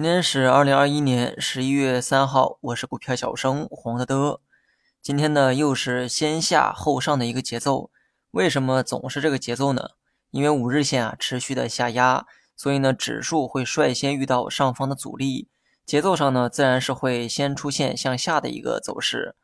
[0.00, 4.40] 今天是二零二一年十一月三号，我是股票小生黄德德。
[5.02, 7.90] 今天呢又是先下后上的一个节奏，
[8.30, 9.90] 为什么总是这个节奏呢？
[10.30, 12.24] 因为五日线啊持续的下压，
[12.56, 15.50] 所以呢指数会率先遇到上方的阻力，
[15.84, 19.36] 节奏上呢自然是会先出现向下的一个走势。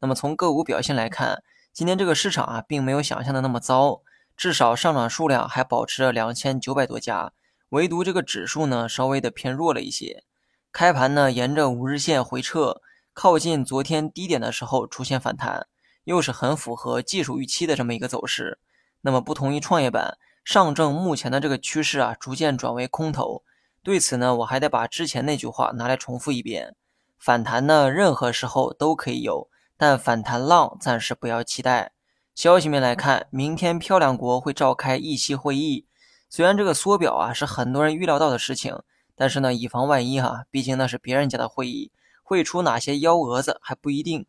[0.00, 4.00] 那么从个股表现来看，今天这个市场啊并没有想象的那么糟，
[4.36, 7.30] 至少上涨数量还保持了两千九百多家。
[7.70, 10.24] 唯独这个指数呢，稍微的偏弱了一些。
[10.72, 12.80] 开盘呢，沿着五日线回撤，
[13.12, 15.68] 靠近昨天低点的时候出现反弹，
[16.04, 18.58] 又是很符合技术预期的这么一个走势。
[19.02, 23.44] 那么不同于创业板，上证目前的这个趋势啊，逐渐转为空头。
[23.82, 26.74] 对此呢，我还得把之前那句话拿来重复一遍：
[27.18, 31.92] 反弹呢，任何时候都可以有，但反弹浪暂时不要期待。
[32.34, 35.86] 消息面来看，明天漂亮国会召开议息会议。
[36.32, 38.80] 虽然这个缩表啊是很多人预料到的事情，
[39.16, 41.90] 但是呢，以防万一哈，毕竟那是别人家的会议，
[42.22, 44.24] 会出哪些幺蛾子还不一定。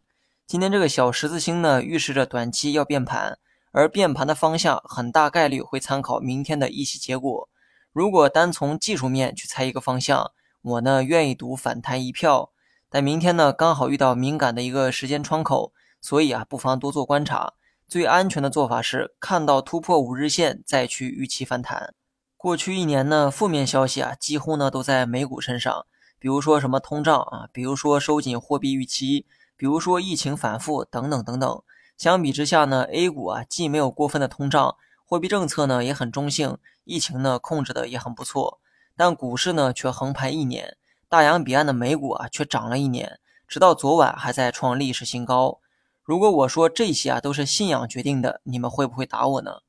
[0.47, 3.37] 今天这个小十字星呢，预示着短期要变盘，
[3.71, 7.47] 而变盘的方向很大概率会参考明天的议息结果。
[7.93, 10.31] 如果单从技术面去猜一个方向，
[10.63, 12.49] 我呢愿意赌反弹一票。
[12.89, 15.71] 但明天呢刚好遇到敏感的一个时间窗口，
[16.01, 17.53] 所以啊，不妨多做观察。
[17.91, 21.93] 最安全的做法是看到突破五日线再去预期反弹。
[22.37, 25.85] 过去一年呢，负面消息啊，几乎呢都在美股身上，
[26.17, 29.25] 比如说什么通胀啊，比如说收紧货币预期，
[29.57, 31.61] 比如说疫情反复等等等等。
[31.97, 38.61] 相比之下呢，A 股啊既没有过分的通胀，货币政策呢也很中性，疫情呢控制的也很不错，
[38.95, 40.77] 但股市呢却横盘一年，
[41.09, 45.59] 大洋彼岸的美股啊却涨了一年，直到昨晚还在创历史新高。
[46.03, 49.59] 如果我说这些啊都是信仰决定的，你们会不会打我呢？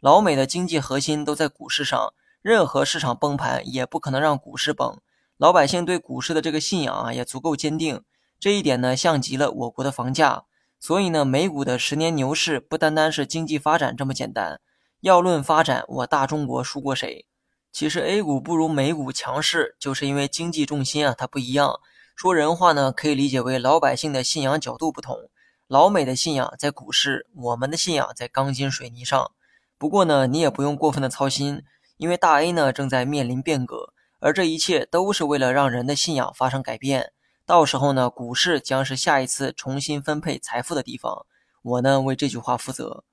[0.00, 5.00] 老美的经济核心都在股市上，任何市场崩盘也不可能让股市崩。
[5.38, 8.02] 老百姓对股市的这个信仰啊也足够坚定，
[8.38, 10.44] 这一点呢像极了我国的房价。
[10.78, 14.60] 所以呢，美股的十年牛市不单单是经济发展这么简单，
[15.00, 17.26] 要论发展，我大中国输过谁？
[17.72, 21.80] 其实 A 股不如美股强势，就是因为经济重心啊它不一样。
[22.14, 25.30] 说人话呢，可以理解为老百姓的信仰角度不同。
[25.68, 29.32] 老美的信仰在股市，我们的信仰在钢筋水泥上。
[29.76, 31.62] 不过呢，你也不用过分的操心，
[31.98, 37.12] 因为大 A 呢正在面临变革，而这一切都是为了让人的信仰发生改变。
[37.44, 41.26] 到时候呢，股市将是下一次重新分配财富的地方。
[41.60, 43.04] 我呢为这句话负责。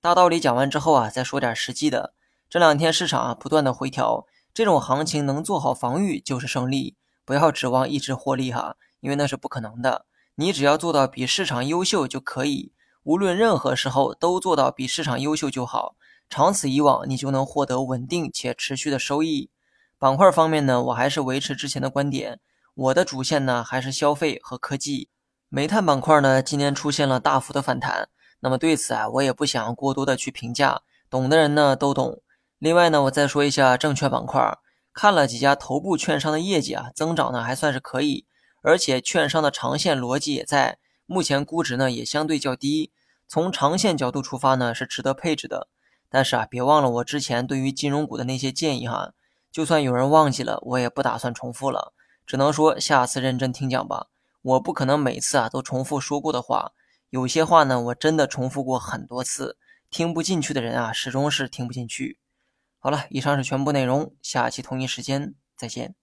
[0.00, 2.14] 大道理讲完之后啊，再说点实际的。
[2.48, 10.06] 这两天市场啊不断的回调，这种行情能做好防御就是胜利，不要指望一直获利哈，因为那是不可能的。
[10.38, 12.72] 你只要做到比市场优秀就可以，
[13.04, 15.96] 无论任何时候都做到比市场优秀就好。
[16.28, 19.48] 长此以往，你就能获得稳定且持续的收益。
[19.98, 22.38] 板块方面呢，我还是维持之前的观点，
[22.74, 25.08] 我的主线呢还是消费和科技。
[25.48, 28.10] 煤炭板块呢今天出现了大幅的反弹，
[28.40, 32.20] 那么对此啊，我也不想过多的去评价，懂的人呢都懂。
[32.58, 34.58] 另外呢，我再说一下证券板块，
[34.92, 38.26] 看了几家头部券商的业绩啊，增长呢还算是可以。
[38.66, 42.90] 而且券商的长线逻辑也在，目前估值呢也相对较低，
[43.28, 45.68] 从长线角度出发呢是值得配置的。
[46.08, 49.12] 但是啊，别忘了我之前对于金融股的那些建议哈，
[49.52, 51.92] 就算有人忘记了，我也不打算重复了，
[52.26, 54.08] 只能说下次认真听讲吧。
[54.42, 56.72] 我不可能每次啊都重复说过的话，
[57.10, 59.56] 有些话呢我真的重复过很多次，
[59.90, 62.18] 听不进去的人啊始终是听不进去。
[62.80, 65.94] 好了，以上是全部内容，下期同一时间再见。